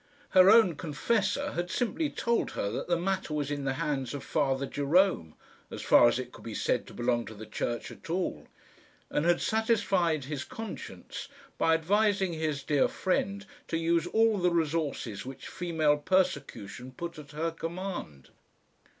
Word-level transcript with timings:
Her 0.29 0.49
own 0.49 0.77
confessor 0.77 1.51
had 1.51 1.69
simply 1.69 2.09
told 2.09 2.49
her 2.53 2.71
that 2.71 2.87
the 2.87 2.97
matter 2.97 3.35
was 3.35 3.51
in 3.51 3.65
the 3.65 3.73
hands 3.75 4.15
of 4.15 4.23
Father 4.23 4.65
Jerome, 4.65 5.35
as 5.69 5.83
far 5.83 6.07
as 6.07 6.17
it 6.17 6.31
could 6.31 6.43
be 6.43 6.55
said 6.55 6.87
to 6.87 6.93
belong 6.95 7.27
to 7.27 7.35
the 7.35 7.45
Church 7.45 7.91
at 7.91 8.09
all; 8.09 8.47
and 9.11 9.27
had 9.27 9.39
satisfied 9.39 10.23
his 10.25 10.43
conscience 10.43 11.27
by 11.59 11.75
advising 11.75 12.33
his 12.33 12.63
dear 12.63 12.87
friend 12.87 13.45
to 13.67 13.77
use 13.77 14.07
all 14.07 14.39
the 14.39 14.49
resources 14.49 15.23
which 15.23 15.47
female 15.47 15.97
persecution 15.99 16.91
put 16.91 17.19
at 17.19 17.29
her 17.33 17.51
command. 17.51 18.29